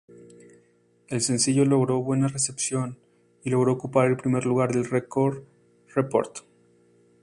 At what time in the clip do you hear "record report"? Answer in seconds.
4.89-6.39